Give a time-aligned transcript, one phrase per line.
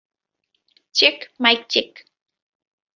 [0.95, 1.89] Check mike check.